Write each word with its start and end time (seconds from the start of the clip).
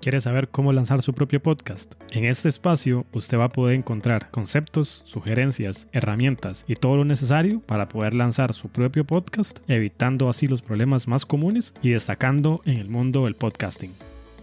¿Quiere 0.00 0.22
saber 0.22 0.48
cómo 0.48 0.72
lanzar 0.72 1.02
su 1.02 1.12
propio 1.12 1.42
podcast? 1.42 1.92
En 2.10 2.24
este 2.24 2.48
espacio 2.48 3.04
usted 3.12 3.38
va 3.38 3.44
a 3.44 3.52
poder 3.52 3.74
encontrar 3.74 4.30
conceptos, 4.30 5.02
sugerencias, 5.04 5.88
herramientas 5.92 6.64
y 6.66 6.76
todo 6.76 6.96
lo 6.96 7.04
necesario 7.04 7.60
para 7.60 7.90
poder 7.90 8.14
lanzar 8.14 8.54
su 8.54 8.70
propio 8.70 9.04
podcast, 9.04 9.58
evitando 9.68 10.30
así 10.30 10.48
los 10.48 10.62
problemas 10.62 11.06
más 11.06 11.26
comunes 11.26 11.74
y 11.82 11.90
destacando 11.90 12.62
en 12.64 12.78
el 12.78 12.88
mundo 12.88 13.26
del 13.26 13.34
podcasting. 13.34 13.92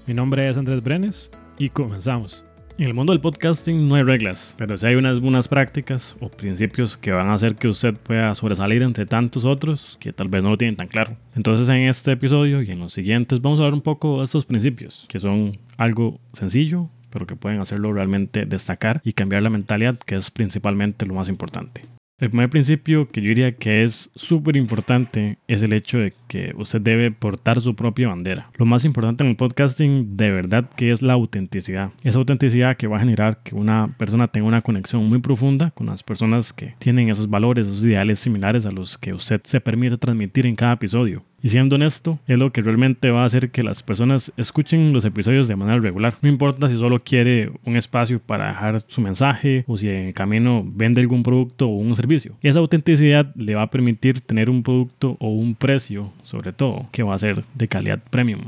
Mi 0.06 0.14
nombre 0.14 0.48
es 0.48 0.58
Andrés 0.58 0.84
Brenes 0.84 1.32
y 1.58 1.70
comenzamos. 1.70 2.47
En 2.80 2.86
el 2.86 2.94
mundo 2.94 3.12
del 3.12 3.22
podcasting 3.22 3.88
no 3.88 3.96
hay 3.96 4.04
reglas, 4.04 4.54
pero 4.56 4.78
sí 4.78 4.86
hay 4.86 4.94
unas 4.94 5.20
buenas 5.20 5.48
prácticas 5.48 6.16
o 6.20 6.30
principios 6.30 6.96
que 6.96 7.10
van 7.10 7.30
a 7.30 7.34
hacer 7.34 7.56
que 7.56 7.68
usted 7.68 7.96
pueda 7.96 8.36
sobresalir 8.36 8.84
entre 8.84 9.08
tantos 9.08 9.46
otros 9.46 9.98
que 10.00 10.14
tal 10.14 10.28
vez 10.28 10.44
no 10.44 10.52
lo 10.52 10.60
tienen 10.60 10.76
tan 10.76 10.88
claro. 10.88 11.18
Entonces 11.36 11.68
en 11.70 11.88
este 11.88 12.12
episodio 12.12 12.62
y 12.62 12.70
en 12.70 12.78
los 12.78 12.94
siguientes 12.94 13.42
vamos 13.42 13.60
a 13.60 13.64
hablar 13.64 13.74
un 13.74 13.82
poco 13.82 14.20
de 14.20 14.26
estos 14.26 14.46
principios, 14.46 15.08
que 15.10 15.20
son 15.20 15.58
algo 15.78 16.20
sencillo, 16.34 16.88
pero 17.10 17.26
que 17.26 17.36
pueden 17.36 17.60
hacerlo 17.62 17.94
realmente 17.94 18.46
destacar 18.46 19.02
y 19.04 19.14
cambiar 19.14 19.42
la 19.42 19.50
mentalidad, 19.50 19.98
que 19.98 20.16
es 20.16 20.30
principalmente 20.30 21.08
lo 21.08 21.16
más 21.16 21.30
importante. 21.30 21.97
El 22.20 22.32
primer 22.32 22.50
principio 22.50 23.08
que 23.12 23.22
yo 23.22 23.28
diría 23.28 23.52
que 23.52 23.84
es 23.84 24.10
súper 24.16 24.58
importante 24.58 25.38
es 25.48 25.62
el 25.62 25.72
hecho 25.72 26.00
de 26.00 26.16
que 26.28 26.52
usted 26.58 26.82
debe 26.82 27.12
portar 27.12 27.62
su 27.62 27.76
propia 27.76 28.08
bandera. 28.08 28.50
Lo 28.56 28.66
más 28.66 28.86
importante 28.86 29.24
en 29.24 29.30
el 29.30 29.36
podcasting 29.36 30.18
de 30.18 30.32
verdad 30.32 30.68
que 30.76 30.90
es 30.90 31.04
la 31.04 31.14
autenticidad. 31.14 31.92
Esa 32.04 32.18
autenticidad 32.18 32.76
que 32.76 32.88
va 32.88 32.98
a 32.98 33.02
generar 33.02 33.44
que 33.44 33.54
una 33.54 33.94
persona 34.00 34.26
tenga 34.26 34.48
una 34.48 34.64
conexión 34.64 35.08
muy 35.08 35.20
profunda 35.20 35.70
con 35.70 35.86
las 35.86 36.02
personas 36.02 36.54
que 36.54 36.74
tienen 36.80 37.10
esos 37.10 37.30
valores, 37.30 37.68
esos 37.68 37.86
ideales 37.86 38.18
similares 38.18 38.66
a 38.66 38.72
los 38.72 38.98
que 38.98 39.14
usted 39.14 39.42
se 39.44 39.62
permite 39.62 40.00
transmitir 40.00 40.48
en 40.48 40.56
cada 40.56 40.74
episodio. 40.74 41.22
Y 41.48 41.50
siendo 41.50 41.78
honesto, 41.78 42.20
es 42.28 42.38
lo 42.38 42.52
que 42.52 42.62
realmente 42.62 43.10
va 43.10 43.24
a 43.24 43.26
hacer 43.26 43.52
que 43.52 43.64
las 43.64 43.82
personas 43.82 44.34
escuchen 44.36 44.92
los 44.92 45.06
episodios 45.06 45.48
de 45.48 45.56
manera 45.56 45.80
regular. 45.80 46.18
No 46.22 46.28
importa 46.28 46.68
si 46.68 46.76
solo 46.76 47.02
quiere 47.02 47.52
un 47.64 47.78
espacio 47.78 48.20
para 48.20 48.50
dejar 48.50 48.84
su 48.88 49.00
mensaje 49.00 49.64
o 49.66 49.78
si 49.78 49.88
en 49.88 50.08
el 50.08 50.14
camino 50.14 50.62
vende 50.68 51.00
algún 51.00 51.24
producto 51.24 51.70
o 51.70 51.78
un 51.78 51.96
servicio. 51.96 52.36
Esa 52.42 52.60
autenticidad 52.60 53.34
le 53.36 53.56
va 53.56 53.62
a 53.62 53.72
permitir 53.72 54.20
tener 54.20 54.50
un 54.50 54.62
producto 54.62 55.16
o 55.22 55.30
un 55.30 55.56
precio, 55.56 56.12
sobre 56.22 56.52
todo, 56.52 56.88
que 56.92 57.04
va 57.04 57.16
a 57.16 57.20
ser 57.20 57.46
de 57.54 57.70
calidad 57.70 58.04
premium. 58.10 58.42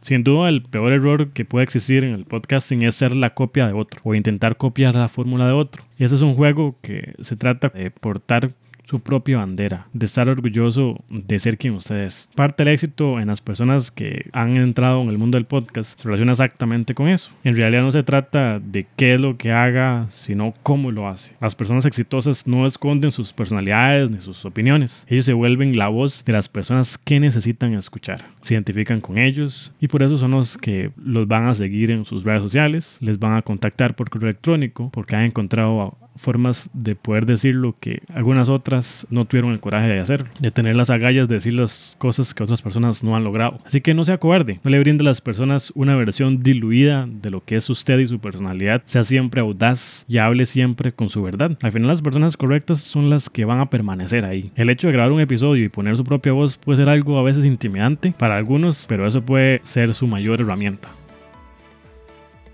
Sin 0.00 0.22
duda, 0.22 0.48
el 0.48 0.62
peor 0.62 0.92
error 0.92 1.30
que 1.30 1.44
puede 1.44 1.64
existir 1.64 2.04
en 2.04 2.14
el 2.14 2.24
podcasting 2.24 2.82
es 2.82 2.94
ser 2.94 3.16
la 3.16 3.30
copia 3.30 3.66
de 3.66 3.72
otro 3.72 4.00
o 4.04 4.14
intentar 4.14 4.56
copiar 4.56 4.94
la 4.94 5.08
fórmula 5.08 5.48
de 5.48 5.54
otro. 5.54 5.82
Y 5.98 6.04
ese 6.04 6.14
es 6.14 6.22
un 6.22 6.34
juego 6.34 6.76
que 6.82 7.14
se 7.18 7.34
trata 7.34 7.70
de 7.70 7.90
portar 7.90 8.52
su 8.84 9.00
propia 9.00 9.38
bandera, 9.38 9.86
de 9.92 10.06
estar 10.06 10.28
orgulloso 10.28 11.02
de 11.08 11.38
ser 11.38 11.58
quien 11.58 11.74
usted 11.74 12.04
es. 12.04 12.28
Parte 12.34 12.64
del 12.64 12.74
éxito 12.74 13.20
en 13.20 13.28
las 13.28 13.40
personas 13.40 13.90
que 13.90 14.28
han 14.32 14.56
entrado 14.56 15.02
en 15.02 15.08
el 15.08 15.18
mundo 15.18 15.36
del 15.36 15.46
podcast 15.46 15.98
se 15.98 16.04
relaciona 16.04 16.32
exactamente 16.32 16.94
con 16.94 17.08
eso. 17.08 17.32
En 17.44 17.56
realidad 17.56 17.82
no 17.82 17.92
se 17.92 18.02
trata 18.02 18.58
de 18.60 18.86
qué 18.96 19.14
es 19.14 19.20
lo 19.20 19.36
que 19.36 19.52
haga, 19.52 20.08
sino 20.12 20.54
cómo 20.62 20.90
lo 20.90 21.08
hace. 21.08 21.34
Las 21.40 21.54
personas 21.54 21.86
exitosas 21.86 22.46
no 22.46 22.66
esconden 22.66 23.12
sus 23.12 23.32
personalidades 23.32 24.10
ni 24.10 24.20
sus 24.20 24.44
opiniones. 24.44 25.04
Ellos 25.08 25.26
se 25.26 25.32
vuelven 25.32 25.76
la 25.76 25.88
voz 25.88 26.24
de 26.24 26.32
las 26.32 26.48
personas 26.48 26.98
que 26.98 27.20
necesitan 27.20 27.74
escuchar. 27.74 28.24
Se 28.42 28.54
identifican 28.54 29.00
con 29.00 29.18
ellos 29.18 29.74
y 29.80 29.88
por 29.88 30.02
eso 30.02 30.18
son 30.18 30.32
los 30.32 30.58
que 30.58 30.90
los 30.96 31.26
van 31.26 31.46
a 31.46 31.54
seguir 31.54 31.90
en 31.90 32.04
sus 32.04 32.24
redes 32.24 32.42
sociales, 32.42 32.98
les 33.00 33.18
van 33.18 33.36
a 33.36 33.42
contactar 33.42 33.94
por 33.94 34.10
correo 34.10 34.28
electrónico 34.28 34.90
porque 34.92 35.16
han 35.16 35.24
encontrado 35.24 35.96
formas 36.16 36.70
de 36.72 36.94
poder 36.94 37.26
decir 37.26 37.54
lo 37.54 37.76
que 37.78 38.02
algunas 38.12 38.48
otras 38.48 39.06
no 39.10 39.24
tuvieron 39.24 39.52
el 39.52 39.60
coraje 39.60 39.88
de 39.88 40.00
hacer, 40.00 40.26
de 40.38 40.50
tener 40.50 40.76
las 40.76 40.90
agallas 40.90 41.28
de 41.28 41.34
decir 41.34 41.54
las 41.54 41.96
cosas 41.98 42.34
que 42.34 42.42
otras 42.42 42.62
personas 42.62 43.02
no 43.02 43.16
han 43.16 43.24
logrado. 43.24 43.58
Así 43.64 43.80
que 43.80 43.94
no 43.94 44.04
sea 44.04 44.18
cobarde, 44.18 44.60
no 44.62 44.70
le 44.70 44.78
brinde 44.78 45.02
a 45.02 45.06
las 45.06 45.20
personas 45.20 45.72
una 45.74 45.96
versión 45.96 46.42
diluida 46.42 47.06
de 47.08 47.30
lo 47.30 47.44
que 47.44 47.56
es 47.56 47.68
usted 47.70 47.98
y 47.98 48.08
su 48.08 48.18
personalidad, 48.18 48.82
sea 48.86 49.04
siempre 49.04 49.40
audaz 49.40 50.04
y 50.08 50.18
hable 50.18 50.46
siempre 50.46 50.92
con 50.92 51.08
su 51.08 51.22
verdad. 51.22 51.56
Al 51.62 51.72
final 51.72 51.88
las 51.88 52.02
personas 52.02 52.36
correctas 52.36 52.80
son 52.80 53.10
las 53.10 53.30
que 53.30 53.44
van 53.44 53.60
a 53.60 53.70
permanecer 53.70 54.24
ahí. 54.24 54.50
El 54.56 54.70
hecho 54.70 54.86
de 54.86 54.92
grabar 54.92 55.12
un 55.12 55.20
episodio 55.20 55.64
y 55.64 55.68
poner 55.68 55.96
su 55.96 56.04
propia 56.04 56.32
voz 56.32 56.56
puede 56.56 56.78
ser 56.78 56.88
algo 56.88 57.18
a 57.18 57.22
veces 57.22 57.44
intimidante 57.44 58.14
para 58.16 58.36
algunos, 58.36 58.86
pero 58.88 59.06
eso 59.06 59.22
puede 59.22 59.60
ser 59.64 59.94
su 59.94 60.06
mayor 60.06 60.40
herramienta. 60.40 60.93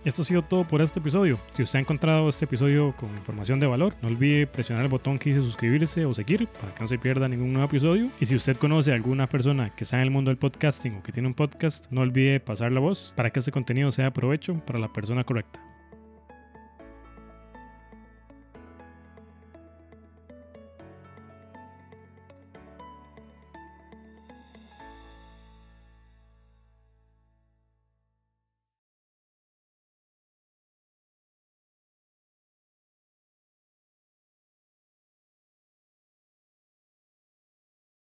Esto 0.03 0.23
ha 0.23 0.25
sido 0.25 0.41
todo 0.41 0.67
por 0.67 0.81
este 0.81 0.99
episodio. 0.99 1.39
Si 1.53 1.63
usted 1.63 1.79
ha 1.79 1.83
encontrado 1.83 2.27
este 2.31 2.47
episodio 2.47 2.95
con 2.97 3.11
información 3.11 3.61
de 3.61 3.67
valor, 3.67 3.95
no 4.01 4.09
olvide 4.09 4.47
presionar 4.47 4.85
el 4.85 4.91
botón 4.91 5.19
que 5.19 5.29
dice 5.29 5.43
suscribirse 5.43 6.07
o 6.07 6.15
seguir 6.15 6.49
para 6.59 6.75
que 6.75 6.81
no 6.81 6.89
se 6.89 6.99
pierda 6.99 7.29
ningún 7.29 7.53
nuevo 7.53 7.69
episodio. 7.69 8.11
Y 8.19 8.25
si 8.25 8.35
usted 8.35 8.57
conoce 8.57 8.93
a 8.93 8.95
alguna 8.95 9.27
persona 9.27 9.75
que 9.75 9.85
está 9.85 9.97
en 9.97 10.05
el 10.05 10.11
mundo 10.11 10.31
del 10.31 10.39
podcasting 10.39 10.97
o 10.97 11.03
que 11.03 11.13
tiene 11.13 11.29
un 11.29 11.35
podcast, 11.35 11.85
no 11.91 12.01
olvide 12.01 12.41
pasar 12.41 12.73
la 12.73 12.81
voz 12.81 13.13
para 13.15 13.29
que 13.29 13.41
este 13.41 13.53
contenido 13.53 13.93
sea 13.93 14.07
de 14.07 14.11
provecho 14.11 14.55
para 14.65 14.79
la 14.79 14.89
persona 14.89 15.23
correcta. 15.23 15.70